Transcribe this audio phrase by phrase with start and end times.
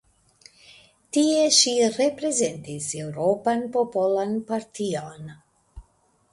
[1.17, 5.33] Tie ŝi reprezentis Eŭropan Popolan Partion.